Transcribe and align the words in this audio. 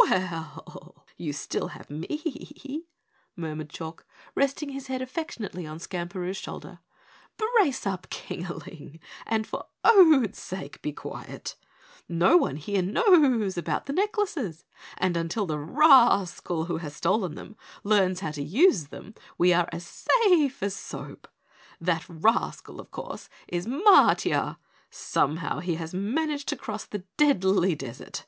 "Well, 0.00 1.06
you 1.16 1.32
still 1.32 1.68
have 1.68 1.88
me," 1.88 2.84
murmured 3.34 3.70
Chalk, 3.70 4.04
resting 4.34 4.68
his 4.68 4.88
head 4.88 5.00
affectionately 5.00 5.66
on 5.66 5.78
Skamperoo's 5.78 6.36
shoulder. 6.36 6.80
"Brace 7.38 7.86
up, 7.86 8.06
Kingaling, 8.10 9.00
and 9.24 9.46
for 9.46 9.64
oats 9.82 10.42
sake 10.42 10.82
be 10.82 10.92
quiet! 10.92 11.56
No 12.06 12.36
one 12.36 12.56
here 12.56 12.82
knows 12.82 13.56
about 13.56 13.86
the 13.86 13.94
necklaces 13.94 14.66
and 14.98 15.16
until 15.16 15.46
the 15.46 15.58
rascal 15.58 16.66
who 16.66 16.76
has 16.76 16.94
stolen 16.94 17.34
them 17.34 17.56
learns 17.82 18.20
how 18.20 18.32
to 18.32 18.42
use 18.42 18.88
them 18.88 19.14
we 19.38 19.54
are 19.54 19.70
as 19.72 19.86
safe 19.86 20.62
as 20.62 20.76
soap. 20.76 21.26
That 21.80 22.04
rascal, 22.10 22.78
of 22.78 22.90
course, 22.90 23.30
is 23.48 23.66
Matiah. 23.66 24.58
Somehow 24.90 25.60
he 25.60 25.76
has 25.76 25.94
managed 25.94 26.46
to 26.48 26.56
cross 26.56 26.84
the 26.84 27.04
Deadly 27.16 27.74
Desert. 27.74 28.26